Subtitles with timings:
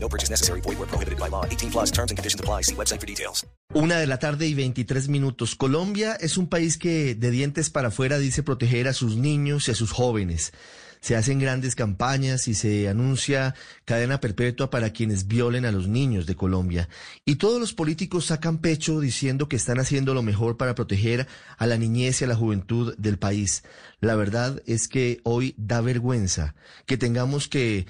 [0.00, 0.60] No purchase necessary.
[0.60, 1.44] Void where prohibited by law.
[1.44, 2.62] 18 plus terms and conditions apply.
[2.62, 3.46] See website for details.
[3.74, 5.54] Una de la tarde y 23 minutos.
[5.54, 9.72] Colombia es un país que de dientes para afuera dice proteger a sus niños y
[9.72, 10.52] a sus jóvenes.
[11.00, 16.26] Se hacen grandes campañas y se anuncia cadena perpetua para quienes violen a los niños
[16.26, 16.88] de Colombia.
[17.24, 21.66] Y todos los políticos sacan pecho diciendo que están haciendo lo mejor para proteger a
[21.66, 23.62] la niñez y a la juventud del país.
[24.00, 26.54] La verdad es que hoy da vergüenza
[26.86, 27.86] que tengamos que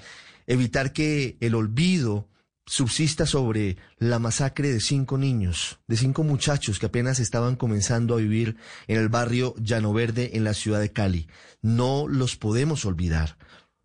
[0.49, 2.27] evitar que el olvido
[2.65, 8.17] subsista sobre la masacre de cinco niños, de cinco muchachos que apenas estaban comenzando a
[8.17, 11.27] vivir en el barrio Llano Verde en la ciudad de Cali.
[11.61, 13.37] No los podemos olvidar.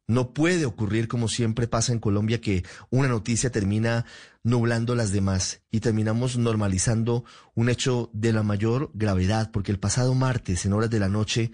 [0.06, 4.06] No puede ocurrir como siempre pasa en Colombia que una noticia termina
[4.42, 10.14] nublando las demás y terminamos normalizando un hecho de la mayor gravedad porque el pasado
[10.14, 11.52] martes en horas de la noche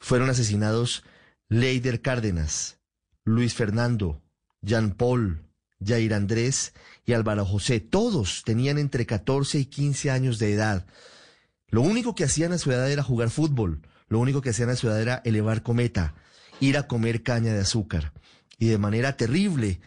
[0.00, 1.02] fueron asesinados
[1.50, 2.77] Leider Cárdenas,
[3.28, 4.22] Luis Fernando,
[4.62, 5.44] Jean Paul,
[5.84, 6.72] Jair Andrés
[7.04, 7.80] y Álvaro José.
[7.80, 10.86] Todos tenían entre 14 y 15 años de edad.
[11.68, 13.82] Lo único que hacían a su edad era jugar fútbol.
[14.08, 16.14] Lo único que hacían a su edad era elevar cometa,
[16.60, 18.12] ir a comer caña de azúcar.
[18.58, 19.80] Y de manera terrible,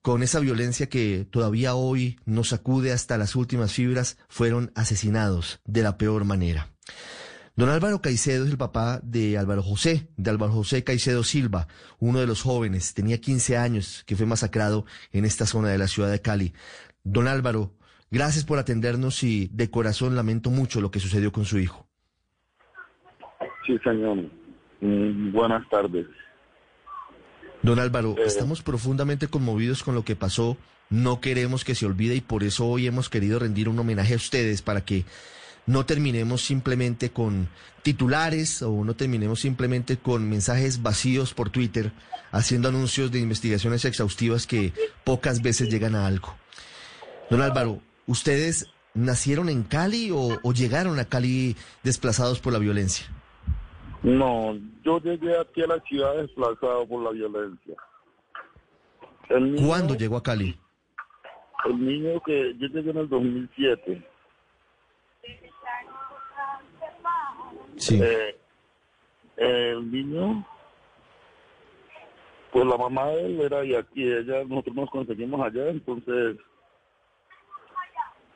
[0.00, 5.82] con esa violencia que todavía hoy nos sacude hasta las últimas fibras, fueron asesinados de
[5.82, 6.70] la peor manera.
[7.58, 11.66] Don Álvaro Caicedo es el papá de Álvaro José, de Álvaro José Caicedo Silva,
[11.98, 15.88] uno de los jóvenes, tenía 15 años, que fue masacrado en esta zona de la
[15.88, 16.52] ciudad de Cali.
[17.02, 17.72] Don Álvaro,
[18.12, 21.84] gracias por atendernos y de corazón lamento mucho lo que sucedió con su hijo.
[23.66, 24.18] Sí, señor.
[24.80, 26.06] Mm, buenas tardes.
[27.64, 28.22] Don Álvaro, Eh.
[28.24, 30.56] estamos profundamente conmovidos con lo que pasó.
[30.90, 34.16] No queremos que se olvide y por eso hoy hemos querido rendir un homenaje a
[34.16, 35.04] ustedes para que
[35.68, 37.46] no terminemos simplemente con
[37.82, 41.92] titulares o no terminemos simplemente con mensajes vacíos por Twitter
[42.32, 44.72] haciendo anuncios de investigaciones exhaustivas que
[45.04, 46.34] pocas veces llegan a algo.
[47.30, 53.06] Don Álvaro, ¿ustedes nacieron en Cali o, o llegaron a Cali desplazados por la violencia?
[54.02, 57.74] No, yo llegué aquí a la ciudad desplazado por la violencia.
[59.30, 60.58] Niño, ¿Cuándo llegó a Cali?
[61.66, 64.07] El niño que yo llegué en el 2007.
[67.78, 68.00] Sí.
[68.02, 68.36] Eh,
[69.36, 70.44] el niño,
[72.52, 76.36] pues la mamá de él era de aquí, ella, nosotros nos conseguimos allá, entonces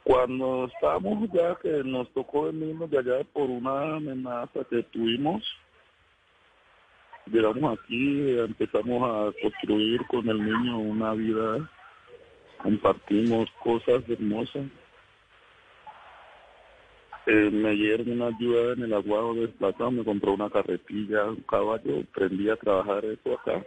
[0.05, 5.45] cuando estábamos ya que nos tocó venirnos de allá por una amenaza que tuvimos,
[7.27, 11.71] llegamos aquí, empezamos a construir con el niño una vida,
[12.63, 14.65] compartimos cosas hermosas.
[17.27, 22.01] Eh, me dieron una ayuda en el aguado desplazado, me compró una carretilla, un caballo,
[22.01, 23.65] aprendí a trabajar eso acá,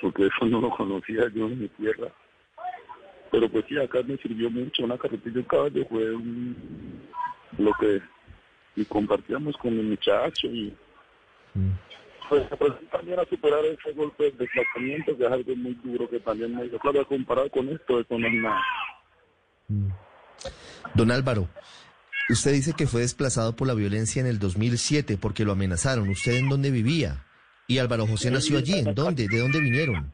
[0.00, 2.08] porque eso no lo conocía yo en mi tierra.
[3.30, 7.02] Pero pues sí, acá me sirvió mucho, una carretilla, un caballo fue un-
[7.58, 8.00] lo que
[8.76, 10.74] y compartíamos con mi muchacho y
[12.28, 16.18] pues, pues también a superar ese golpe de desplazamiento que es algo muy duro que
[16.20, 18.62] también me dijo, claro, comparado con esto, eso no es nada.
[20.94, 21.48] Don Álvaro,
[22.28, 26.08] usted dice que fue desplazado por la violencia en el 2007 porque lo amenazaron.
[26.08, 27.24] ¿Usted en dónde vivía?
[27.66, 28.78] Y Álvaro José nació allí.
[28.78, 29.26] ¿En dónde?
[29.28, 30.12] ¿De dónde vinieron?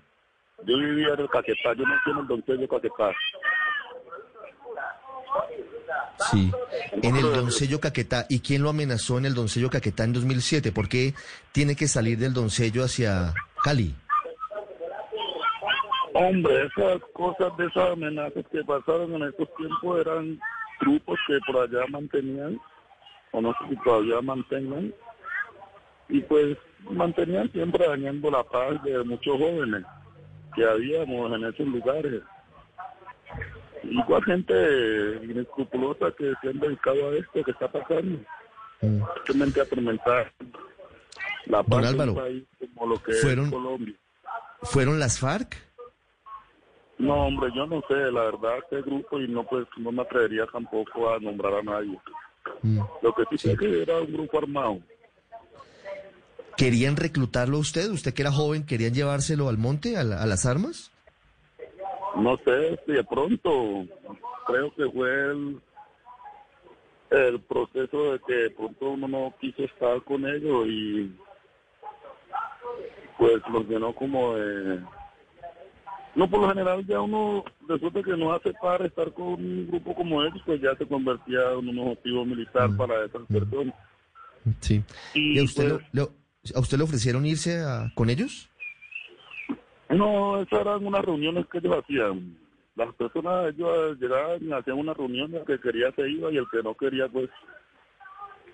[0.67, 3.13] Yo vivía en el Caquetá, yo nací en el Doncello Caquetá.
[6.31, 6.51] Sí.
[7.03, 8.27] En el Doncello Caquetá.
[8.29, 10.73] ¿Y quién lo amenazó en el Doncello Caquetá en 2007?
[10.73, 11.15] ¿Por qué
[11.53, 13.33] tiene que salir del Doncello hacia
[13.65, 13.95] Cali?
[16.13, 20.39] Hombre, esas cosas de esas amenazas que pasaron en estos tiempos eran
[20.81, 22.59] grupos que por allá mantenían,
[23.33, 24.93] o no sé si todavía mantengan,
[26.09, 26.57] y pues
[26.91, 29.85] mantenían siempre dañando la paz de muchos jóvenes
[30.57, 32.23] que habíamos en esos lugares.
[33.83, 38.19] Igual gente inescrupulosa que se han dedicado a esto que está pasando,
[38.83, 39.03] Mm.
[39.27, 40.33] simplemente a atormentar
[41.47, 42.45] la paz Álvaro, país
[42.75, 43.95] como lo que fueron- es Colombia.
[44.63, 45.57] ¿Fueron las FARC?
[47.01, 50.47] No, hombre, yo no sé, la verdad, qué grupo y no pues no me atrevería
[50.53, 51.99] tampoco a nombrar a nadie.
[52.63, 52.81] Mm.
[53.03, 53.49] Lo que sí, Sí.
[53.51, 54.79] sé que era un grupo armado.
[56.57, 57.91] ¿Querían reclutarlo a usted?
[57.91, 60.93] ¿Usted que era joven, querían llevárselo al monte, a, la- a las armas?
[62.17, 63.87] No sé si de pronto,
[64.47, 65.61] creo que fue el,
[67.13, 71.17] el proceso de que de pronto uno no quiso estar con ellos y
[73.17, 74.81] pues los llenó como de...
[76.15, 79.95] No, por lo general ya uno, de que no hace para estar con un grupo
[79.95, 82.77] como ellos, pues ya se convertía en un objetivo militar Mm.
[82.77, 83.75] para esas personas.
[84.61, 84.83] Sí.
[85.15, 88.51] Y, ¿Y a usted, pues, lo- lo- a usted le ofrecieron irse a- con ellos?
[89.89, 92.37] No, esas eran unas reuniones que ellos hacían.
[92.77, 96.47] Las personas, ellos llegaban y hacían una reunión, el que quería se iba y el
[96.51, 97.29] que no quería, pues,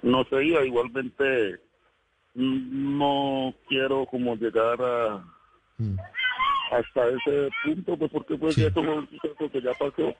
[0.03, 0.65] no se iba.
[0.65, 1.61] Igualmente,
[2.35, 5.25] mm, no quiero como llegar a
[5.79, 5.97] Mm.
[6.73, 8.63] Hasta ese punto, pues, porque pues Sí.
[8.63, 10.15] ya eso fue un suceso que ya pasó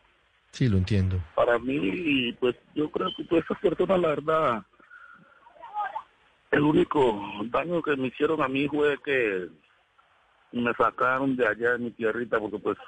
[0.53, 1.19] Sí, lo entiendo.
[1.35, 4.63] para mí pues yo creo que pues esas personas, la verdad,
[6.51, 7.21] el único
[7.51, 9.49] daño que me hicieron a mí fue que
[10.53, 12.79] me sacaron de allá de mi tierrita, porque pues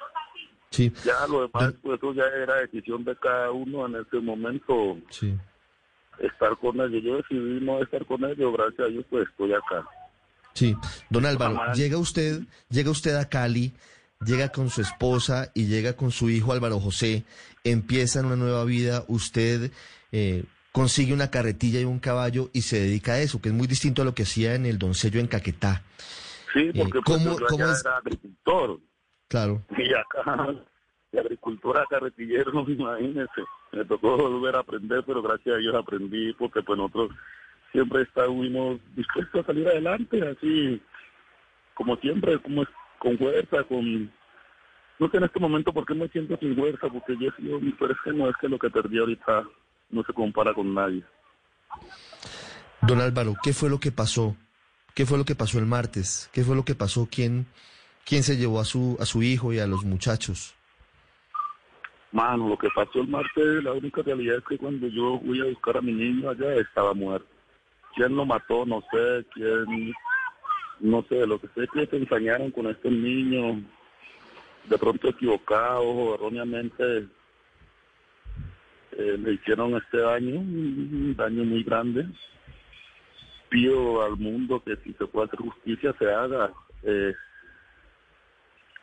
[0.71, 4.97] Sí, ya lo demás, pues eso ya era decisión de cada uno en ese momento
[5.09, 5.35] sí.
[6.19, 7.03] estar con ellos.
[7.03, 9.85] Yo decidí no estar con ellos, gracias a Dios pues estoy acá.
[10.53, 10.75] Sí,
[11.09, 13.71] don Álvaro, llega usted, llega usted a Cali,
[14.25, 17.23] llega con su esposa y llega con su hijo Álvaro José,
[17.63, 19.71] empiezan una nueva vida, usted
[20.11, 23.67] eh, consigue una carretilla y un caballo y se dedica a eso, que es muy
[23.67, 25.83] distinto a lo que hacía en el Doncello en Caquetá.
[26.53, 27.81] Sí, porque ¿cómo- yo cómo allá es?
[27.85, 28.79] era agricultor.
[29.27, 30.47] Claro, Y acá,
[31.11, 33.41] de agricultura carretillero, imagínese.
[33.71, 37.11] Me tocó volver a aprender, pero gracias a Dios aprendí, porque pues nosotros
[37.71, 40.81] siempre estuvimos dispuestos a salir adelante, así
[41.73, 42.65] como siempre, como
[42.99, 44.11] con fuerza, con...
[44.99, 47.59] No sé en este momento por qué me siento sin fuerza, porque yo he sido,
[47.79, 49.45] pero es que no es que lo que perdí ahorita
[49.91, 51.03] no se compara con nadie.
[52.81, 54.35] don Álvaro, ¿qué fue lo que pasó?
[54.93, 56.29] ¿Qué fue lo que pasó el martes?
[56.33, 57.07] ¿Qué fue lo que pasó?
[57.09, 57.47] ¿Quién,
[58.05, 60.53] quién se llevó a su, a su hijo y a los muchachos?
[62.11, 65.45] Mano, lo que pasó el martes, la única realidad es que cuando yo fui a
[65.45, 67.38] buscar a mi niño allá estaba muerto.
[67.95, 68.65] ¿Quién lo mató?
[68.65, 69.25] No sé.
[69.33, 69.93] ¿Quién?
[70.79, 71.25] No sé.
[71.25, 73.63] Lo que sé es que se ensañaron con estos niños,
[74.65, 77.07] de pronto equivocados o erróneamente
[78.91, 82.05] eh, le hicieron este daño, un daño muy grande.
[83.49, 86.51] Pido al mundo que si se puede hacer justicia se haga.
[86.83, 87.13] Eh,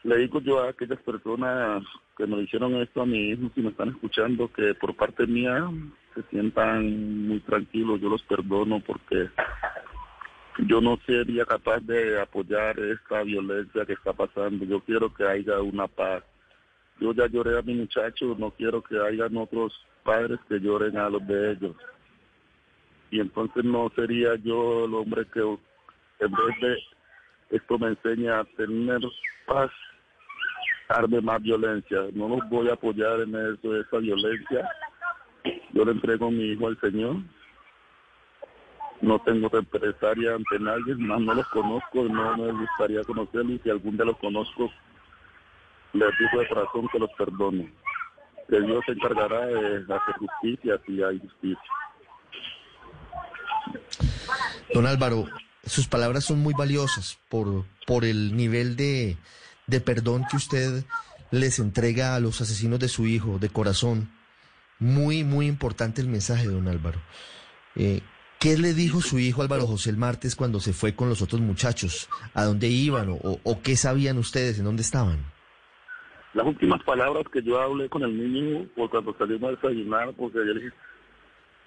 [0.04, 1.82] le digo yo a aquellas personas
[2.16, 5.68] que me hicieron esto a mi hijo, si me están escuchando, que por parte mía
[6.16, 9.28] se sientan muy tranquilos, yo los perdono porque
[10.60, 14.64] yo no sería capaz de apoyar esta violencia que está pasando.
[14.64, 16.24] Yo quiero que haya una paz.
[16.98, 21.10] Yo ya lloré a mi muchacho, no quiero que hayan otros padres que lloren a
[21.10, 21.76] los de ellos.
[23.10, 28.44] Y entonces no sería yo el hombre que en vez de esto me enseña a
[28.44, 29.00] tener
[29.46, 29.70] paz,
[30.88, 32.06] arme más violencia.
[32.14, 34.66] No los voy a apoyar en eso, esa violencia.
[35.76, 37.16] Yo le entrego mi hijo al Señor.
[39.02, 43.68] No tengo represalia ante nadie, más no los conozco, no me gustaría conocerlos y si
[43.68, 44.70] algún día los conozco,
[45.92, 47.68] les digo de corazón que los perdono.
[48.48, 51.70] Que Dios se encargará de hacer justicia si hay justicia.
[54.72, 55.26] Don Álvaro,
[55.62, 59.18] sus palabras son muy valiosas por, por el nivel de,
[59.66, 60.84] de perdón que usted
[61.30, 64.15] les entrega a los asesinos de su hijo, de corazón.
[64.78, 67.00] Muy, muy importante el mensaje, don Álvaro.
[67.74, 68.00] Eh,
[68.38, 71.40] ¿Qué le dijo su hijo Álvaro José el martes cuando se fue con los otros
[71.40, 72.08] muchachos?
[72.34, 74.58] ¿A dónde iban o, qué sabían ustedes?
[74.58, 75.18] ¿En dónde estaban?
[76.34, 80.38] Las últimas palabras que yo hablé con el niño fue cuando salimos a desayunar, porque
[80.46, 80.70] yo dije,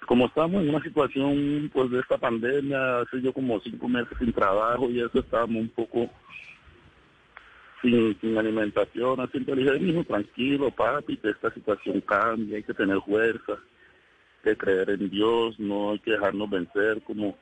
[0.06, 4.32] como estamos en una situación pues de esta pandemia, hace yo como cinco meses sin
[4.32, 6.08] trabajo y eso estábamos un poco
[7.82, 12.74] sin, sin alimentación, así le dije, hijo, tranquilo papi, que esta situación cambie, hay que
[12.74, 17.36] tener fuerza, hay que creer en Dios, no hay que dejarnos vencer, como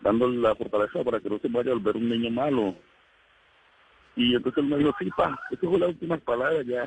[0.00, 2.74] dándole la fortaleza para que no se vaya a volver un niño malo.
[4.16, 6.86] Y entonces él me dijo, sí, pa, esas fueron las últimas palabras, ya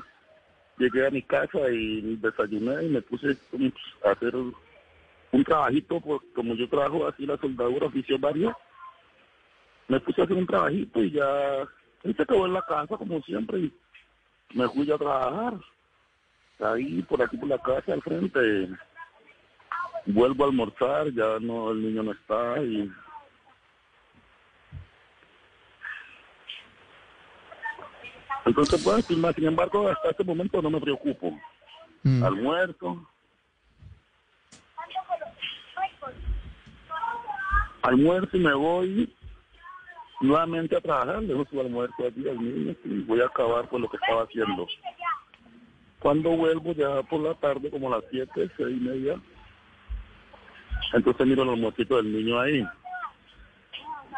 [0.78, 3.72] llegué a mi casa y desayuné y me puse como
[4.06, 8.54] a hacer un trabajito, pues, como yo trabajo así la soldadura oficio varios,
[9.88, 11.68] me puse a hacer un trabajito y ya
[12.04, 13.74] y se quedó en la casa como siempre y
[14.54, 15.54] me fui a trabajar.
[16.60, 18.70] Ahí por aquí por la casa al frente
[20.08, 22.92] vuelvo a almorzar, ya no el niño no está y
[28.46, 31.38] entonces pues sin embargo hasta este momento no me preocupo.
[32.04, 33.06] Mm, Almuerzo,
[37.82, 39.17] almuerzo y me voy
[40.22, 43.90] nuevamente a trabajar, dejo su almuerzo allí al niño y voy a acabar con lo
[43.90, 44.68] que estaba haciendo.
[46.00, 49.20] Cuando vuelvo ya por la tarde, como a las siete, seis y media,
[50.94, 52.66] Entonces miro los mosquitos del niño ahí.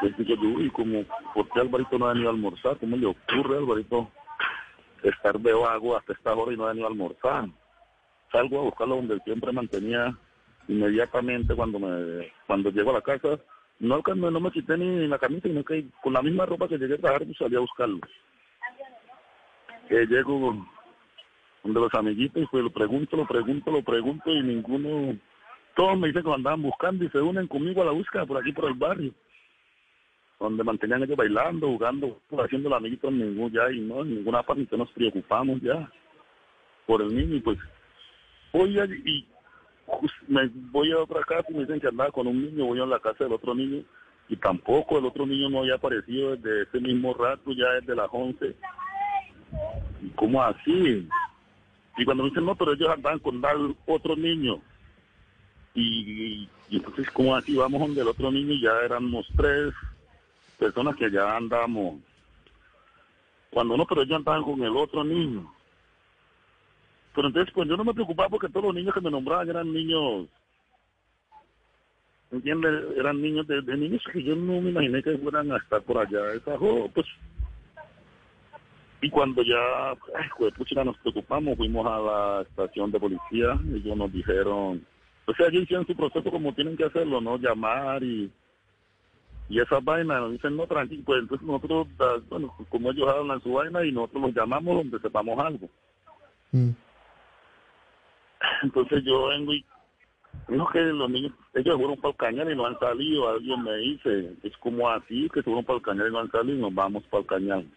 [0.01, 1.03] Yo digo, uy, como,
[1.33, 2.77] ¿por qué Alvarito no ha venido a almorzar?
[2.77, 4.09] ¿Cómo le ocurre a Alvarito
[5.03, 7.49] estar de vago hasta esta hora y no ha venido a almorzar?
[8.31, 10.15] Salgo a buscarlo donde siempre mantenía
[10.67, 13.39] inmediatamente cuando me cuando llego a la casa.
[13.79, 16.95] No, no me quité ni la camisa, sino que con la misma ropa que llegué
[16.95, 17.99] a trabajar, pues salí a buscarlo.
[19.89, 20.67] Eh, llego
[21.63, 25.17] donde los amiguitos, pues lo pregunto, lo pregunto, lo pregunto y ninguno,
[25.75, 28.37] todos me dicen que lo andaban buscando y se unen conmigo a la búsqueda por
[28.37, 29.13] aquí por el barrio,
[30.39, 34.77] donde mantenían ellos bailando, jugando, haciendo los amiguitos, ningún ya y no, en ninguna parte
[34.77, 35.89] nos preocupamos ya
[36.85, 37.57] por el niño y pues
[38.53, 39.27] allí y
[40.27, 42.85] me voy a otra casa y me dicen que andaba con un niño, voy a
[42.85, 43.83] la casa del otro niño
[44.29, 48.09] y tampoco el otro niño no había aparecido desde ese mismo rato, ya desde las
[48.11, 48.55] 11.
[50.03, 51.07] ¿Y cómo así?
[51.97, 54.61] Y cuando me dicen, no, pero ellos andaban con tal otro niño.
[55.73, 57.55] Y, y entonces, ¿cómo así?
[57.55, 59.73] Vamos donde el otro niño y ya éramos tres
[60.59, 61.95] personas que ya andamos.
[63.49, 65.51] Cuando no, pero ellos andaban con el otro niño.
[67.19, 69.73] Pero entonces, pues yo no me preocupaba porque todos los niños que me nombraban eran
[69.73, 70.27] niños,
[72.31, 72.95] ¿entiendes?
[72.95, 76.31] Eran niños de, niños que yo no me imaginé que fueran a estar por allá.
[76.31, 77.05] Esa, jo- pues,
[79.01, 84.13] y cuando ya, ay, juepucha, nos preocupamos, fuimos a la estación de policía, ellos nos
[84.13, 84.81] dijeron,
[85.25, 87.37] o sea, ellos hicieron su proceso como tienen que hacerlo, ¿no?
[87.37, 88.31] Llamar y,
[89.49, 91.85] y esas vainas, nos dicen, no, tranquilo, pues entonces nosotros,
[92.29, 95.69] bueno, como ellos hablan su vaina y nosotros los llamamos donde sepamos algo.
[96.53, 96.69] Mm.
[98.63, 99.65] Entonces yo vengo y
[100.47, 103.75] no que los niños, ellos fueron para el cañal y no han salido, alguien me
[103.77, 106.73] dice, es como así, que fueron para el cañal y no han salido y nos
[106.73, 107.67] vamos para el cañal.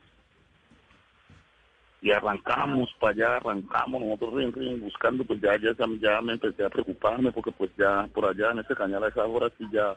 [2.00, 6.64] Y arrancamos para allá, arrancamos, nosotros rin, rin, buscando, pues ya, ya, ya me empecé
[6.64, 9.94] a preocuparme porque pues ya por allá en ese cañal a esa hora sí ya,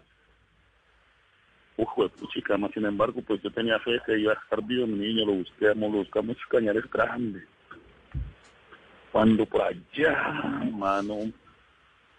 [1.78, 1.90] uf,
[2.34, 5.26] chica, más sin embargo, pues yo tenía fe que iba a estar vivo mi niño,
[5.26, 7.44] lo buscamos, lo buscamos, esos cañales grandes.
[9.16, 10.14] Cuando por allá,
[10.74, 11.32] mano,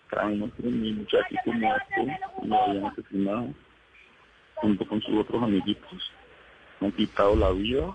[0.09, 2.07] traemos un muchachito muerto,
[2.43, 3.49] lo habían asesinado,
[4.55, 6.11] junto con sus otros amiguitos,
[6.81, 7.95] han quitado la vida.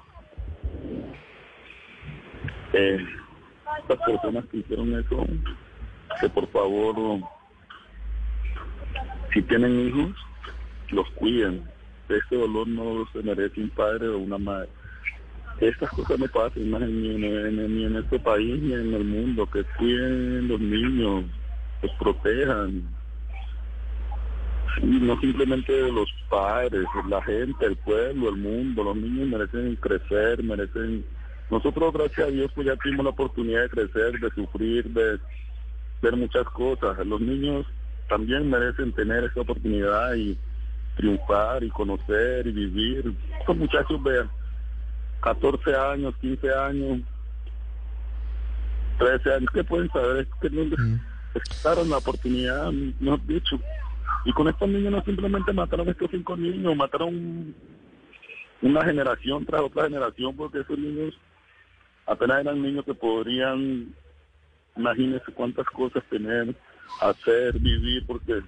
[2.74, 3.04] Eh,
[4.06, 5.26] personas que hicieron eso,
[6.20, 7.22] que por favor,
[9.34, 10.16] si tienen hijos,
[10.92, 11.68] los cuiden.
[12.08, 14.70] Este dolor no se merece un padre o una madre.
[15.62, 19.04] Estas cosas no pasan más ni en, en- ni en este país ni en el
[19.04, 19.46] mundo.
[19.50, 21.26] Que cuiden los niños,
[21.84, 22.84] los protejan.
[24.82, 28.84] Y no simplemente los padres, la gente, el pueblo, el mundo.
[28.84, 31.06] Los niños merecen crecer, merecen...
[31.50, 35.20] Nosotros, gracias a Dios, pues ya tuvimos la oportunidad de crecer, de sufrir, de
[36.02, 37.06] ver muchas cosas.
[37.06, 37.66] Los niños
[38.10, 40.38] también merecen tener esa oportunidad y
[40.96, 43.14] triunfar y conocer y vivir.
[43.40, 44.30] Estos muchachos, vean,
[45.22, 47.02] 14 años, 15 años,
[48.98, 50.18] 13 años, ¿qué pueden saber?
[50.18, 50.76] Es que no
[51.36, 53.60] estaron la oportunidad, mejor dicho.
[54.26, 57.56] Y con estos niños no simplemente mataron a estos cinco niños, mataron
[58.62, 61.18] una generación tras otra generación, porque esos niños
[62.06, 63.94] apenas eran niños que podrían,
[64.76, 66.56] imagínense cuántas cosas tener,
[67.00, 68.42] hacer, vivir, porque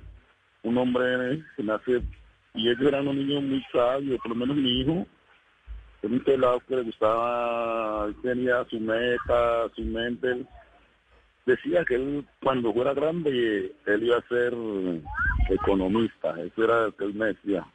[0.63, 2.01] un hombre que nace,
[2.53, 5.08] y ellos eran unos niños muy sabios, por lo menos mi hijo,
[6.04, 10.46] era un pelado que le gustaba, él tenía su meta, su mente,
[11.46, 14.54] decía que él cuando fuera grande, él iba a ser
[15.50, 17.66] economista, eso era lo que él me decía.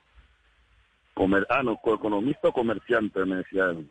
[1.14, 3.90] Comer, ah, no, co- economista o comerciante, me decía él.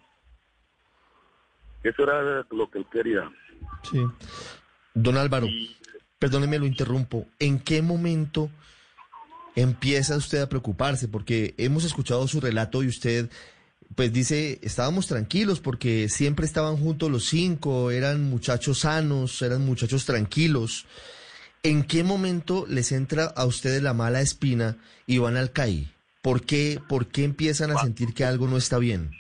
[1.84, 3.30] Eso era lo que él quería.
[3.84, 4.02] Sí.
[4.94, 5.76] Don Álvaro, Y
[6.20, 7.28] perdóneme, lo interrumpo.
[7.40, 8.50] ¿En qué momento
[9.56, 11.08] empieza usted a preocuparse?
[11.08, 13.30] Porque hemos escuchado su relato y usted,
[13.96, 20.06] pues dice, estábamos tranquilos porque siempre estaban juntos los cinco, eran muchachos sanos, eran muchachos
[20.06, 20.86] tranquilos.
[21.64, 25.88] ¿En qué momento les entra a ustedes la mala espina y van al CAI?
[26.22, 29.12] ¿Por qué, ¿Por qué empiezan a sentir que algo no está bien?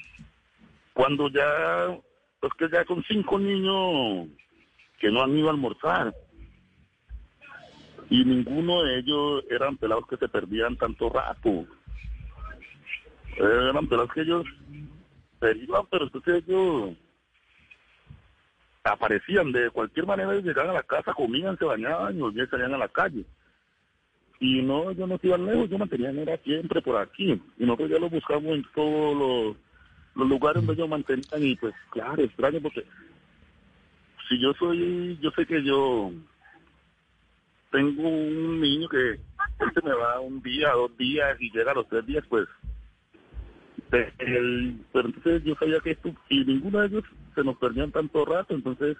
[0.97, 1.93] cuando ya,
[2.41, 4.27] es que ya son cinco niños
[4.99, 6.11] que no han ido a almorzar.
[8.09, 11.65] Y ninguno de ellos eran pelados que se perdían tanto rato.
[13.37, 14.45] Eran pelados que ellos
[15.39, 16.95] se iban, pero entonces ellos
[18.83, 22.77] aparecían de cualquier manera, llegaban a la casa, comían, se bañaban y volvían salían a
[22.77, 23.25] la calle.
[24.39, 27.41] Y no, yo no iban lejos, yo mantenían era siempre por aquí.
[27.57, 29.55] Y nosotros ya lo buscamos en todos
[30.15, 32.83] los, lugares donde ellos mantenían y pues claro, extraño porque
[34.27, 36.11] si yo soy, yo sé que yo
[37.71, 39.19] tengo un niño que
[39.73, 42.47] se me va un día, dos días y llega a los tres días, pues.
[43.91, 47.03] El- pero entonces yo sabía que esto, y ninguno de ellos
[47.35, 48.97] se nos perdían tanto rato, entonces.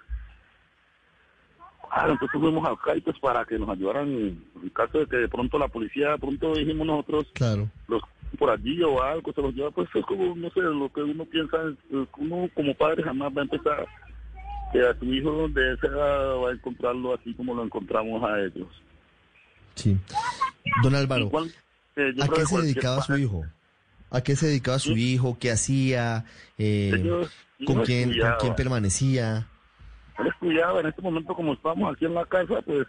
[1.90, 5.28] Ah, entonces fuimos acá y pues para que nos ayudaran en caso de que de
[5.28, 7.68] pronto la policía, de pronto dijimos nosotros, Claro.
[7.88, 8.02] los
[8.38, 11.24] por allí o algo se los lleva, pues es como, no sé, lo que uno
[11.24, 11.76] piensa, es,
[12.18, 13.86] uno como padre jamás va a empezar
[14.70, 18.38] que a su hijo de esa edad va a encontrarlo así como lo encontramos a
[18.38, 18.68] ellos.
[19.76, 19.96] Sí.
[20.82, 21.50] Don Álvaro, Igual,
[21.96, 23.46] eh, ¿a qué se dedicaba su hijo?
[24.10, 25.36] ¿A qué se dedicaba su hijo?
[25.38, 26.24] ¿Qué hacía?
[26.56, 27.30] Eh, Ellos-
[27.66, 29.46] ¿Con quién, con quién permanecía?
[30.18, 32.86] Él estudiaba, en este momento como estamos aquí en la casa, pues,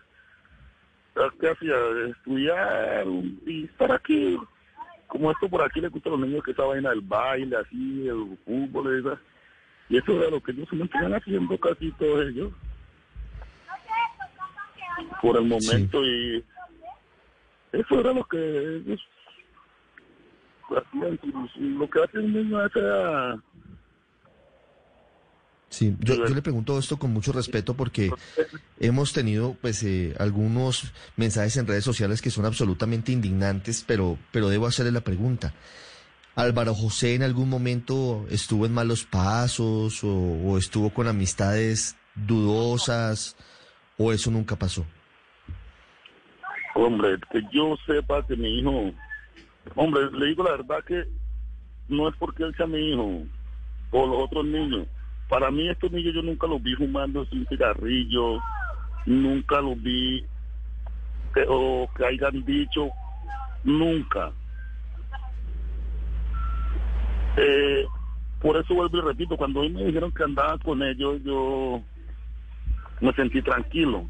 [1.16, 1.74] ¿sabes ¿qué hacía?
[2.12, 3.06] Estudiar
[3.46, 4.38] y estar aquí.
[5.08, 8.08] Como esto por aquí le gusta a los niños que esa vaina del baile, así,
[8.08, 9.20] el fútbol y eso.
[9.90, 12.52] Y eso era lo que ellos se mantenían haciendo casi todos ellos.
[15.22, 16.44] Por el momento y
[17.72, 19.02] eso era lo que ellos
[20.70, 23.36] lo que hace un niño a esa edad.
[25.70, 28.12] Sí, yo, Sí, yo le pregunto esto con mucho respeto porque
[28.80, 34.50] hemos tenido pues eh, algunos mensajes en redes sociales que son absolutamente indignantes, pero, pero
[34.50, 35.54] debo hacerle la pregunta.
[36.36, 43.36] ¿Álvaro José en algún momento estuvo en malos pasos o, o estuvo con amistades dudosas
[43.98, 44.86] o eso nunca pasó?
[46.76, 48.92] Hombre, que yo sepa que mi hijo,
[49.76, 51.06] hombre, le digo la verdad que
[51.88, 53.24] no es porque él sea mi hijo
[53.92, 54.88] o los otros niños.
[55.28, 58.40] Para mí estos niños yo nunca los vi fumando un cigarrillo,
[59.06, 60.24] nunca los vi
[61.34, 62.90] que, o que hayan dicho,
[63.64, 64.32] nunca.
[67.38, 67.86] Eh,
[68.42, 71.82] por eso vuelvo y repito, cuando hoy me dijeron que andaba con ellos, yo
[73.02, 74.08] me sentí tranquilo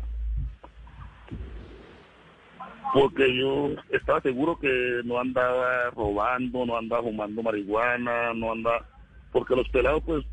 [2.94, 8.86] porque yo estaba seguro que no andaba robando, no andaba fumando marihuana, no andaba,
[9.32, 10.26] porque los pelados pues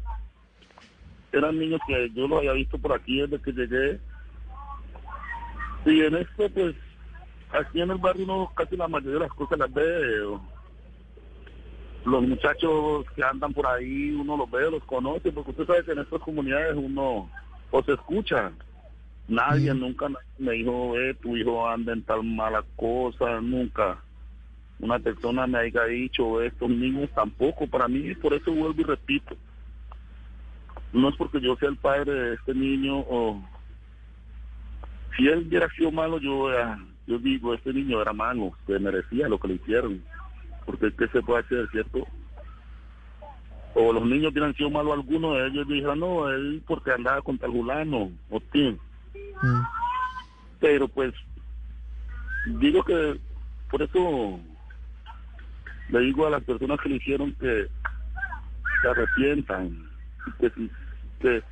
[1.32, 4.00] eran niños que yo los había visto por aquí desde que llegué.
[5.84, 6.74] Y en esto pues
[7.50, 10.20] aquí en el barrio uno casi la mayoría de las cosas las ve.
[10.22, 10.40] o-
[12.06, 15.92] Los muchachos que andan por ahí, uno los ve, los conoce, porque usted sabe que
[15.92, 17.28] en estas comunidades uno
[17.70, 18.52] o se escucha,
[19.28, 19.80] Nadie Mm.
[19.80, 20.08] nunca
[20.38, 23.98] me dijo, eh, tu hijo anda en tal mala cosa, nunca.
[24.78, 29.36] Una persona me haya dicho, estos niños tampoco, para mí, por eso vuelvo y repito.
[30.92, 33.42] No es porque yo sea el padre de este niño o...
[35.16, 39.28] Si él hubiera sido malo, yo, eh, yo digo, este niño era malo, que merecía
[39.28, 40.02] lo que le hicieron.
[40.66, 42.06] Porque ¿qué se puede hacer, cierto?
[43.74, 47.38] O los niños hubieran sido malos algunos de ellos, dijeron, no, él porque andaba con
[47.38, 48.78] tal fulano, o tío
[49.42, 49.62] Mm,
[50.60, 51.12] pero pues
[52.58, 53.20] digo que
[53.70, 54.40] por eso
[55.90, 57.68] le digo a las personas que le hicieron que
[58.82, 59.88] se arrepientan
[60.40, 60.50] que
[61.20, 61.42] que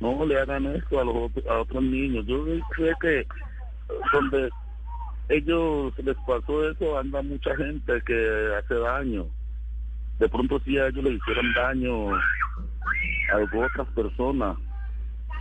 [0.00, 2.24] no le hagan esto a los otros, a otros niños.
[2.26, 3.26] Yo creo que
[4.12, 4.50] donde
[5.28, 9.26] ellos les pasó eso anda mucha gente que hace daño.
[10.18, 14.56] De pronto si a ellos le hicieron daño a otras personas.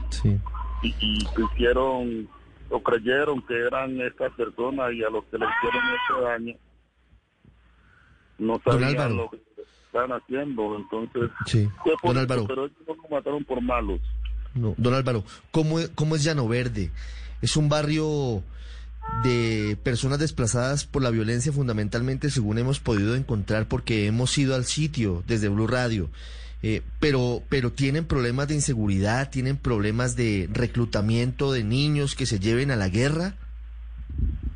[0.10, 0.40] Sí.
[0.84, 2.28] Y, y quisieron
[2.70, 6.56] o creyeron que eran estas personas y a los que le hicieron ese daño
[8.40, 9.16] no Don sabían Álvaro.
[9.16, 9.38] lo que
[9.86, 11.68] estaban haciendo entonces Sí.
[11.84, 12.46] fue por Don Álvaro.
[12.48, 14.00] pero ellos no lo mataron por malos
[14.54, 16.92] No, don Álvaro, ¿cómo, es- ¿cómo es Llano Verde?
[17.42, 18.42] Es un barrio
[19.24, 24.66] de personas desplazadas por la violencia fundamentalmente, según hemos podido encontrar, porque hemos ido al
[24.66, 26.10] sitio desde Blue Radio.
[26.64, 32.40] Eh, pero, pero tienen problemas de inseguridad, tienen problemas de reclutamiento de niños que se
[32.40, 33.36] lleven a la guerra.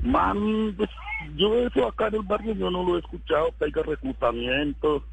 [0.04, 0.90] Man, pues,
[1.36, 5.04] yo eso acá en el barrio yo no lo he escuchado, que haya reclutamiento.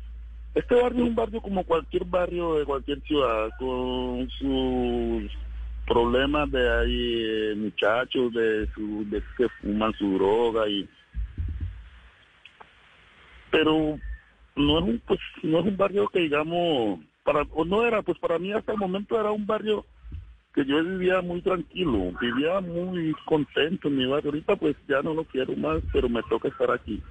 [0.55, 5.31] Este barrio es un barrio como cualquier barrio de cualquier ciudad, con sus
[5.87, 10.89] problemas de ahí, eh, muchachos, de, su, que fuman su droga y...
[13.51, 13.99] Pero
[14.59, 18.19] no es un, pues, no es un barrio que digamos, para, o no era, pues
[18.19, 19.85] para mí hasta el momento era un barrio
[20.55, 24.31] que yo vivía muy tranquilo, vivía muy contento en mi barrio.
[24.31, 27.03] Ahorita pues ya no lo quiero más, pero me toca estar aquí.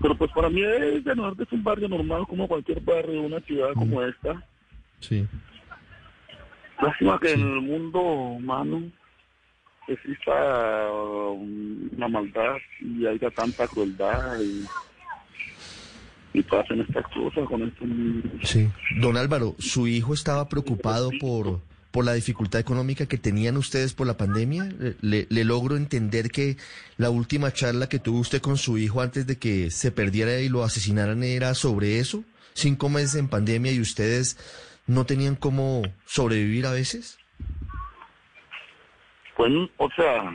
[0.00, 3.40] Pero pues para mí es, de Norte es un barrio normal como cualquier barrio, una
[3.40, 4.42] ciudad como esta.
[5.00, 5.26] Sí.
[6.80, 7.40] Lástima que Sí.
[7.40, 8.90] en el mundo humano
[9.88, 14.66] exista um, una maldad y haya tanta crueldad y,
[16.32, 18.24] y pasen estas cosas con estos niños.
[18.42, 18.68] Sí.
[19.00, 24.06] Don Álvaro, su hijo estaba preocupado por, por la dificultad económica que tenían ustedes por
[24.06, 24.68] la pandemia?
[25.00, 26.56] Le, le logro entender que
[26.96, 30.48] la última charla que tuvo usted con su hijo antes de que se perdiera y
[30.48, 32.24] lo asesinaran era sobre eso.
[32.52, 34.36] Cinco meses en pandemia y ustedes
[34.86, 37.18] no tenían cómo sobrevivir a veces.
[39.36, 40.30] Pues, o sea,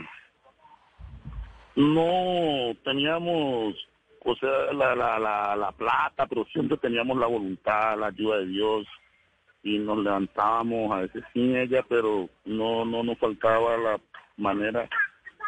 [1.76, 3.74] no teníamos,
[4.26, 8.46] o sea, la, la, la, la plata, pero siempre teníamos la voluntad, la ayuda de
[8.46, 8.86] Dios
[9.62, 14.00] y nos levantábamos a veces sin ella, pero no, no nos faltaba la
[14.36, 14.88] manera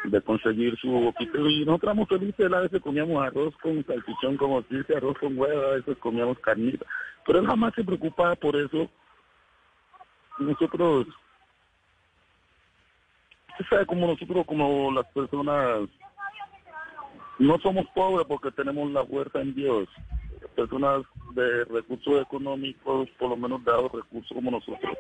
[0.04, 1.38] de conseguir su boquita.
[1.38, 5.62] Y nosotros éramos felices, a veces comíamos arroz con salchichón, como dice, arroz con huevo,
[5.62, 6.86] a veces comíamos carnita.
[7.26, 8.88] Pero él jamás se preocupaba por eso.
[10.38, 11.06] Nosotros,
[13.50, 15.88] usted sabe como nosotros, como las personas,
[17.38, 19.88] no somos pobres porque tenemos la fuerza en Dios.
[20.54, 21.02] Personas
[21.34, 24.96] de recursos económicos, por lo menos dados recursos como nosotros,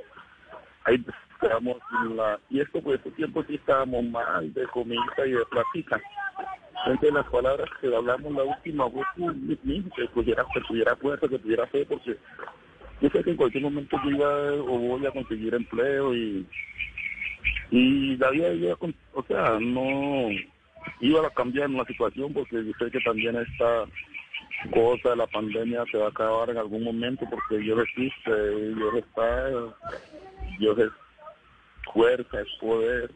[0.84, 5.32] ahí estábamos en la, y esto por ese tiempo sí estábamos mal de comida y
[5.32, 6.00] de plática.
[6.86, 11.66] Entre las palabras que hablamos la última fue que tuviera, que tuviera fuerza, que tuviera
[11.66, 12.16] fe, porque
[13.00, 16.46] yo sé que en cualquier momento yo iba o voy a conseguir empleo y
[17.70, 18.76] y la vida
[19.12, 20.28] o sea, no
[21.00, 23.84] iba a cambiar la situación porque yo sé que también esta
[24.72, 28.94] cosa de la pandemia se va a acabar en algún momento porque Dios existe, Dios
[28.94, 29.50] está,
[30.58, 30.90] Dios es
[31.92, 33.10] fuerza, es poder.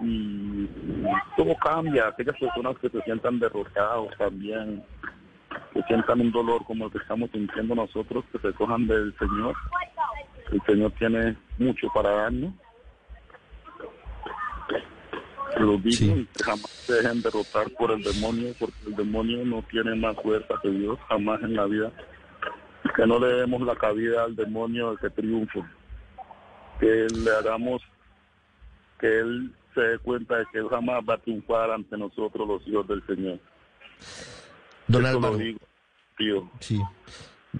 [0.00, 0.66] Y
[1.36, 4.82] todo cambia, aquellas personas que se sientan derrotados también,
[5.72, 9.54] que sientan un dolor como el que estamos sintiendo nosotros, que se cojan del Señor.
[10.50, 12.52] El Señor tiene mucho para darnos.
[15.62, 16.10] Lo digo Sí.
[16.10, 20.16] y que jamás se dejen derrotar por el demonio, porque el demonio no tiene más
[20.22, 21.92] fuerza que Dios jamás en la vida.
[22.96, 25.62] Que no le demos la cabida al demonio de que triunfe.
[26.80, 27.80] Que le hagamos
[28.98, 32.66] que él se dé cuenta de que él jamás va a triunfar ante nosotros los
[32.66, 33.38] hijos del Señor.
[34.88, 35.32] Don Eso Álvaro.
[35.34, 35.58] lo digo,
[36.18, 36.50] tío.
[36.60, 36.80] Sí.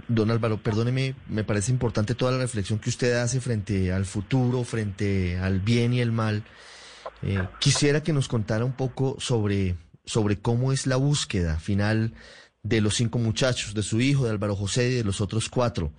[0.09, 4.65] Don Álvaro, perdóneme, me parece importante toda la reflexión que usted hace frente al futuro,
[4.65, 6.43] frente al bien y el mal.
[7.23, 12.15] Eh, quisiera que nos contara un poco sobre, sobre cómo es la búsqueda final
[12.63, 15.93] de los cinco muchachos, de su hijo, de Álvaro José y de los otros cuatro.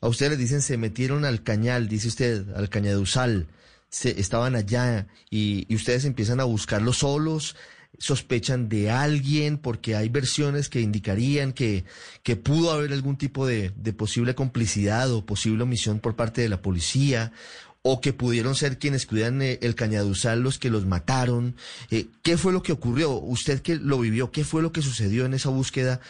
[0.00, 3.46] A ustedes les dicen se metieron al cañal, dice usted, al cañaduzal,
[3.88, 7.56] se, estaban allá y, y ustedes empiezan a buscarlos solos,
[7.98, 11.84] sospechan de alguien porque hay versiones que indicarían que,
[12.22, 16.48] que pudo haber algún tipo de, de posible complicidad o posible omisión por parte de
[16.48, 17.32] la policía
[17.82, 21.54] o que pudieron ser quienes cuidan eh, el cañaduzal los que los mataron.
[21.90, 23.10] Eh, ¿Qué fue lo que ocurrió?
[23.12, 26.00] Usted que lo vivió, ¿qué fue lo que sucedió en esa búsqueda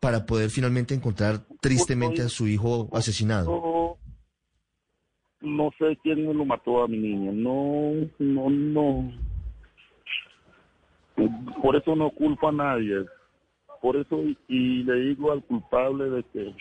[0.00, 3.96] para poder finalmente encontrar tristemente a su hijo asesinado?
[5.40, 7.32] No, sé quién lo mató a mi niño.
[7.32, 9.12] No, no, no.
[11.62, 13.04] Por eso no culpo a nadie.
[13.82, 16.54] Por eso, y le digo al culpable de que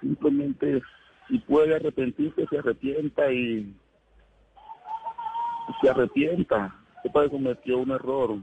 [0.00, 0.82] simplemente
[1.30, 3.72] si puede arrepentirse, se arrepienta y
[5.80, 6.74] se arrepienta.
[7.02, 8.36] Sepa que cometió un error.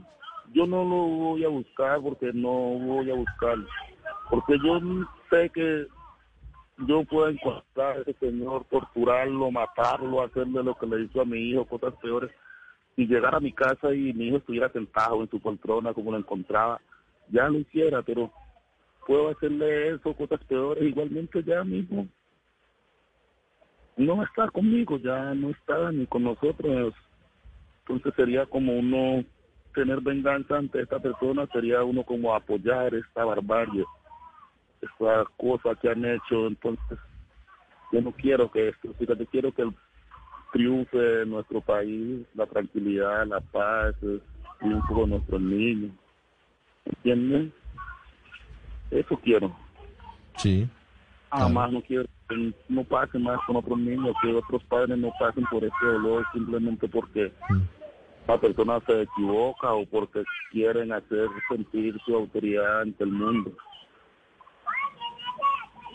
[0.54, 3.68] Yo no lo voy a buscar porque no voy a buscarlo.
[4.30, 4.80] Porque yo
[5.30, 5.86] sé que
[6.86, 11.50] yo puedo encontrar a ese señor, torturarlo, matarlo, hacerle lo que le hizo a mi
[11.50, 12.30] hijo, cosas peores,
[12.96, 16.18] y llegar a mi casa y mi hijo estuviera sentado en su poltrona como lo
[16.18, 16.80] encontraba,
[17.30, 18.32] ya lo hiciera, pero
[19.06, 22.08] puedo hacerle eso, cosas peores, igualmente ya mismo
[23.98, 26.94] no está conmigo, ya no está ni con nosotros,
[27.80, 29.24] entonces sería como uno
[29.74, 33.84] tener venganza ante esta persona, sería uno como apoyar esta barbarie
[34.80, 36.98] esta cosa que han hecho, entonces
[37.90, 39.74] yo no quiero que esto, fíjate, quiero que el
[40.52, 44.22] triunfe en nuestro país, la tranquilidad, la paz, el
[44.60, 45.90] triunfo con nuestros niños,
[46.84, 47.52] ¿entiendes?
[48.90, 49.54] Eso quiero,
[50.36, 50.68] Sí.
[51.30, 52.04] además no quiero
[52.68, 56.88] no pase más con otros niños, que otros padres no pasen por este dolor simplemente
[56.88, 57.62] porque Mm.
[58.28, 63.52] la persona se equivoca o porque quieren hacer sentir su autoridad ante el mundo.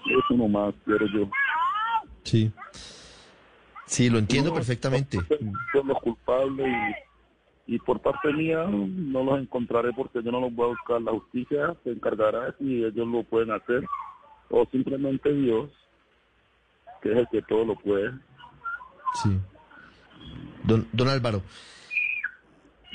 [0.10, 1.30] Eso nomás quiero yo.
[2.24, 2.52] Sí.
[3.86, 5.18] Sí, lo entiendo No, perfectamente.
[5.72, 6.68] Son los culpables
[7.68, 11.02] y, y por parte mía no los encontraré porque yo no los voy a buscar.
[11.02, 13.86] La justicia se encargará si ellos lo pueden hacer
[14.50, 15.70] o simplemente Dios,
[17.04, 18.12] que es el que todo lo puede.
[19.22, 19.38] Sí.
[20.64, 21.42] Don, don Álvaro,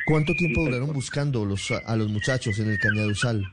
[0.07, 3.45] ¿cuánto tiempo duraron buscando los, a los muchachos en el Cañaduzal?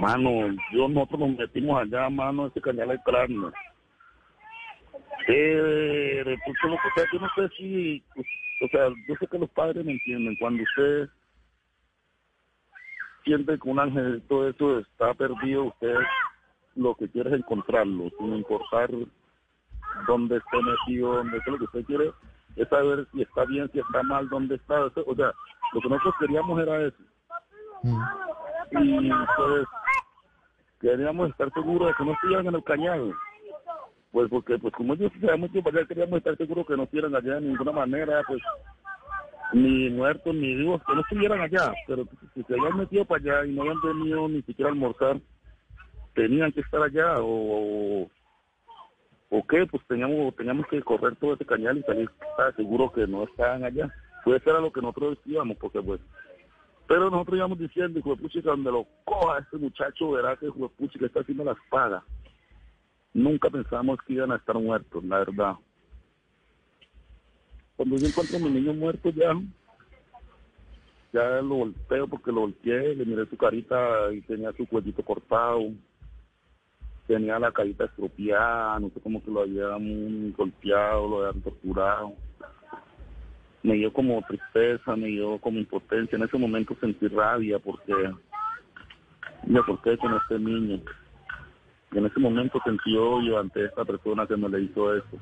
[0.00, 3.48] Mano, yo nosotros nos metimos allá, mano, ese cañal de carne.
[5.28, 8.26] Eh, pues, como que, o sea, yo no sé si, pues,
[8.62, 10.36] o sea, yo sé que los padres me entienden.
[10.38, 11.08] Cuando usted
[13.24, 15.94] siente que un ángel, todo eso está perdido, usted
[16.76, 18.90] lo que quiere es encontrarlo, sin importar
[20.06, 22.12] dónde esté metido, dónde esté, lo que usted quiere
[22.56, 24.84] es saber si está bien, si está mal, dónde está.
[24.84, 25.32] O sea,
[25.72, 26.96] lo que nosotros queríamos era eso.
[28.72, 29.66] Y pues
[30.80, 33.12] queríamos estar seguros de que no estuvieran en el cañado.
[34.12, 37.14] Pues porque, pues como ellos sabemos que para allá queríamos estar seguros que no estuvieran
[37.14, 38.42] allá de ninguna manera, pues
[39.52, 41.72] ni muertos ni vivos, que no estuvieran allá.
[41.86, 45.20] Pero si se habían metido para allá y no habían venido ni siquiera a almorzar,
[46.16, 48.10] tenían que estar allá o,
[49.28, 53.06] o qué, pues teníamos, teníamos que correr todo ese cañal y salir estaba seguro que
[53.06, 53.94] no estaban allá.
[54.24, 56.00] Puede ser a lo que nosotros decíamos, porque pues
[56.88, 60.70] pero nosotros íbamos diciendo, hijo de pucha, donde lo coja este muchacho, verá que hijo
[60.78, 62.04] de que está haciendo la espada.
[63.12, 65.54] Nunca pensamos que iban a estar muertos, la verdad.
[67.76, 69.34] Cuando yo encuentro a mi niño muerto ya,
[71.12, 75.60] ya lo golpeo porque lo volteé, le miré su carita y tenía su cuellito cortado,
[77.06, 82.14] tenía la carita estropeada, no sé cómo que lo habían golpeado, lo habían torturado
[83.66, 86.14] me dio como tristeza, me dio como impotencia.
[86.16, 87.94] En ese momento sentí rabia porque
[89.44, 90.80] me porté con este niño.
[91.90, 95.18] En ese momento sentí odio ante esta persona que me le hizo eso.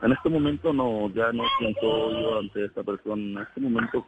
[0.00, 3.22] En este momento no, ya no siento odio ante esta persona.
[3.22, 4.06] En este momento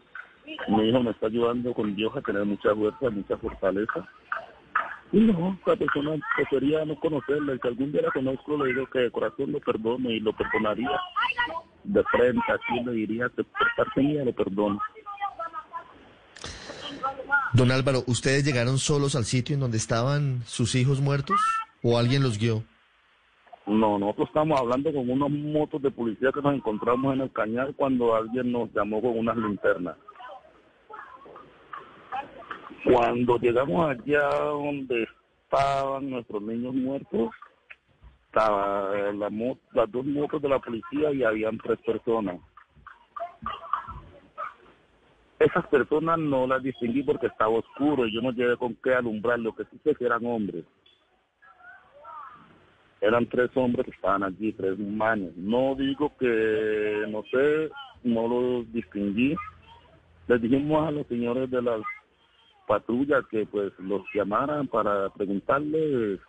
[0.69, 4.09] mi hijo me está ayudando con Dios a tener mucha fuerza, mucha fortaleza.
[5.13, 9.01] No, esta persona prefería no conocerla y que algún día la conozco le digo que
[9.01, 11.01] de corazón lo perdone y lo perdonaría
[11.85, 14.79] de frente, así le diría que por parte mía lo perdono.
[17.53, 21.37] Don Álvaro, ¿ustedes llegaron solos al sitio en donde estaban sus hijos muertos
[21.83, 22.63] o alguien los guió?
[23.67, 27.75] No, nosotros estamos hablando con unos motos de policía que nos encontramos en el cañal
[27.77, 29.97] cuando alguien nos llamó con unas linternas.
[32.85, 35.07] Cuando llegamos allá donde
[35.45, 37.31] estaban nuestros niños muertos,
[38.27, 39.31] estaba la
[39.73, 42.41] las dos motos de la policía y habían tres personas.
[45.39, 49.39] Esas personas no las distinguí porque estaba oscuro y yo no llegué con qué alumbrar,
[49.41, 50.65] lo que sí sé que eran hombres.
[53.01, 55.33] Eran tres hombres que estaban allí, tres humanos.
[55.37, 57.71] No digo que, no sé,
[58.05, 59.35] no los distinguí.
[60.29, 61.81] Les dijimos a los señores de las
[62.71, 66.21] patrullas que pues los llamaran para preguntarles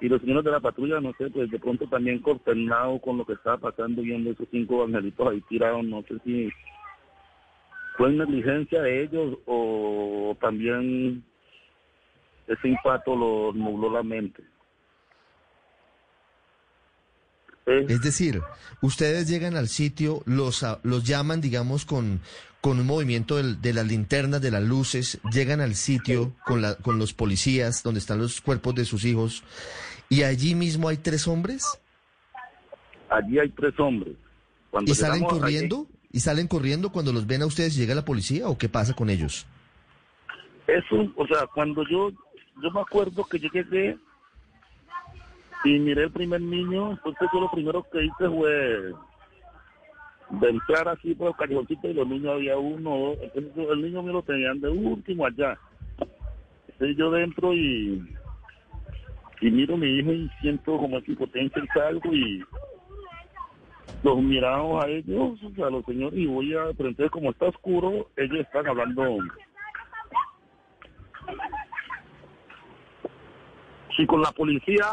[0.00, 3.26] y los señores de la patrulla, no sé, pues de pronto también consternado con lo
[3.26, 6.48] que estaba pasando, viendo esos cinco angelitos ahí tirados, no sé si
[7.98, 11.22] fue negligencia de ellos o también
[12.46, 14.42] ese impacto lo nubló la mente.
[17.66, 18.40] Es decir,
[18.80, 22.20] ustedes llegan al sitio, los, los llaman, digamos, con,
[22.60, 26.98] con un movimiento de, las linternas, de las luces, llegan al sitio con, la, con
[26.98, 29.42] los policías, donde están los cuerpos de sus hijos,
[30.08, 31.64] y allí mismo hay tres hombres.
[33.08, 34.14] Allí hay tres hombres.
[34.86, 35.86] ¿Y salen corriendo?
[36.12, 38.94] ¿Y salen corriendo cuando los ven a ustedes y llega la policía o qué pasa
[38.94, 39.46] con ellos?
[40.66, 42.10] Eso, o sea, cuando yo,
[42.62, 43.96] yo me acuerdo que yo llegué
[45.64, 48.92] y miré el primer niño, entonces yo lo primero que hice fue
[50.30, 54.12] de entrar así por el callejoncito y los niños había uno o el niño me
[54.12, 55.58] lo tenían de último allá.
[56.68, 58.02] Entonces yo dentro y,
[59.40, 62.44] y miro a mi hijo y siento como esa impotencia y salgo y
[64.02, 68.38] los miramos a ellos, a los señores, y voy a, pero como está oscuro, ellos
[68.38, 69.18] están hablando.
[73.98, 74.86] Y con la policía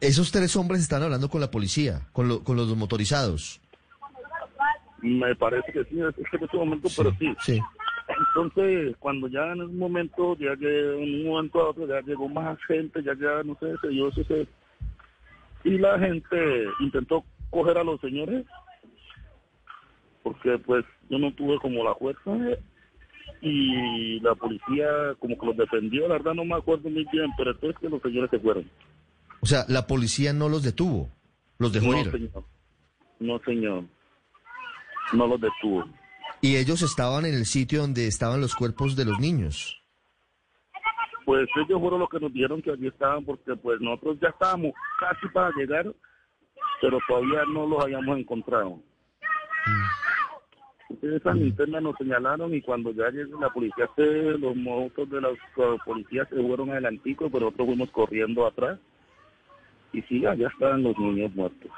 [0.00, 3.60] Esos tres hombres están hablando con la policía, con, con los motorizados.
[5.00, 7.34] Me parece que sí, es en este momento, pero sí.
[7.40, 7.60] sí.
[8.08, 12.28] Entonces, cuando ya en un momento, ya que en un momento a otro, ya llegó
[12.28, 14.46] más gente, ya ya no sé, se yo sé,
[15.64, 18.46] y la gente intentó coger a los señores,
[20.22, 22.30] porque pues yo no tuve como la fuerza,
[23.40, 24.88] y la policía
[25.20, 28.02] como que los defendió, la verdad no me acuerdo muy bien, pero entonces que los
[28.02, 28.68] señores se fueron.
[29.40, 31.10] O sea, la policía no los detuvo,
[31.58, 32.10] los dejó no, ir.
[32.10, 32.44] Señor.
[33.20, 33.84] No, señor.
[35.12, 35.84] No los detuvo.
[36.40, 39.82] ¿Y ellos estaban en el sitio donde estaban los cuerpos de los niños?
[41.24, 44.72] Pues ellos fueron los que nos dijeron que allí estaban porque pues nosotros ya estábamos
[44.98, 45.92] casi para llegar,
[46.80, 48.80] pero todavía no los habíamos encontrado.
[51.02, 54.04] Esa linterna nos señalaron y cuando ya llegó la policía, se,
[54.38, 58.78] los motos de los uh, policías se fueron adelantico, pero nosotros fuimos corriendo atrás.
[59.92, 61.70] Y sí, allá estaban los niños muertos.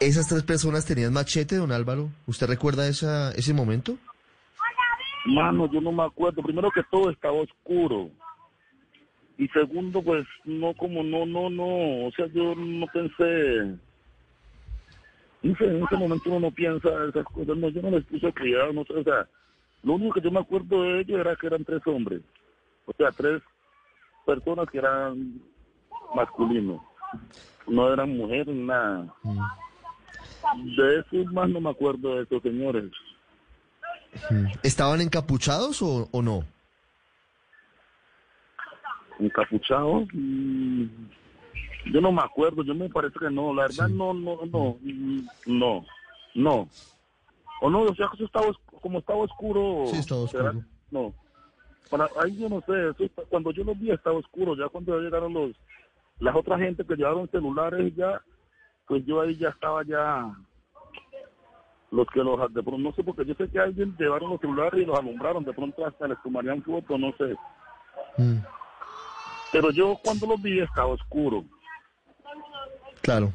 [0.00, 2.10] ¿Esas tres personas tenían machete, don Álvaro?
[2.26, 3.96] ¿Usted recuerda esa, ese momento?
[5.26, 6.42] Mano, yo no me acuerdo.
[6.42, 8.10] Primero que todo estaba oscuro.
[9.38, 12.06] Y segundo, pues no, como no, no, no.
[12.06, 13.78] O sea, yo no pensé.
[15.42, 17.56] No sé, en ese momento uno no piensa esas cosas.
[17.56, 18.94] No, yo no les puse cuidado, no sé.
[18.94, 19.26] O sea,
[19.82, 22.20] lo único que yo me acuerdo de ellos era que eran tres hombres.
[22.86, 23.42] O sea, tres
[24.26, 25.40] personas que eran
[26.14, 26.80] masculinos.
[27.66, 29.06] No eran mujeres, nada.
[30.76, 32.90] De eso más no me acuerdo de esos señores.
[34.62, 36.44] ¿Estaban encapuchados o, o no?
[39.18, 40.06] encapuchados.
[40.12, 40.84] mm,
[41.92, 45.20] Yo no me acuerdo, yo me parece que no, la verdad no, no, no, mm,
[45.46, 45.84] no,
[46.34, 46.68] no.
[47.60, 48.46] O no, o sea, eso estaba,
[48.82, 49.84] como estaba oscuro.
[49.86, 50.62] Sí, estaba oscuro.
[50.90, 51.14] No.
[51.90, 54.98] Para, ahí yo no sé, eso está- cuando yo los vi estaba oscuro, ya cuando
[54.98, 55.50] llegaron los,
[56.20, 58.20] las otras gente que llevaron celulares ya,
[58.86, 60.34] pues yo ahí ya estaba ya,
[61.90, 64.82] los que los, de pronto, no sé, porque yo sé que alguien llevaron los celulares
[64.82, 67.34] y los alumbraron, de pronto hasta les tomarían fotos, no sé.
[68.18, 68.38] Mm,
[69.52, 71.44] Pero yo cuando los vi estaba oscuro.
[73.00, 73.32] claro.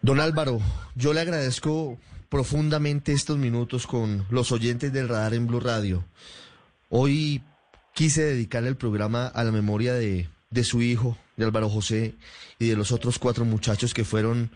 [0.00, 0.60] Don Álvaro,
[0.94, 6.04] yo le agradezco profundamente estos minutos con los oyentes del radar en Blue Radio.
[6.88, 7.42] Hoy
[7.94, 12.14] quise dedicarle el programa a la memoria de, de su hijo, de Álvaro José,
[12.58, 14.50] y de los otros cuatro muchachos que fueron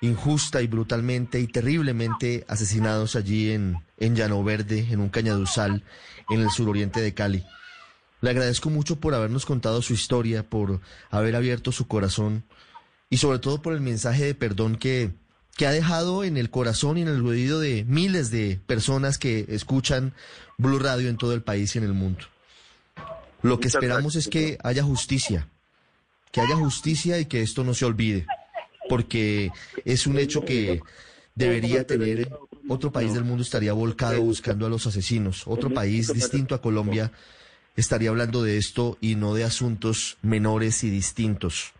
[0.00, 5.84] injusta y brutalmente y terriblemente asesinados allí en, en Llano Verde, en un cañaduzal,
[6.28, 7.44] en el suroriente de Cali.
[8.20, 12.44] Le agradezco mucho por habernos contado su historia, por haber abierto su corazón
[13.10, 15.12] y sobre todo por el mensaje de perdón que,
[15.56, 19.46] que ha dejado en el corazón y en el oído de miles de personas que
[19.48, 20.14] escuchan
[20.58, 22.24] Blue Radio en todo el país y en el mundo.
[23.46, 25.48] Lo que esperamos es que haya justicia,
[26.32, 28.26] que haya justicia y que esto no se olvide,
[28.88, 29.50] porque
[29.84, 30.82] es un hecho que
[31.34, 32.28] debería tener
[32.68, 37.12] otro país del mundo estaría volcado buscando a los asesinos, otro país distinto a Colombia
[37.76, 41.72] estaría hablando de esto y no de asuntos menores y distintos.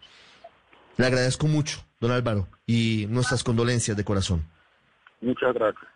[0.99, 4.45] Le agradezco mucho, don Álvaro, y nuestras condolencias de corazón.
[5.21, 5.96] Muchas gracias.